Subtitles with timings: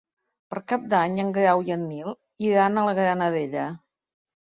[0.53, 2.17] Per Cap d'Any en Grau i en Nil
[2.49, 3.71] iran a la Granadella.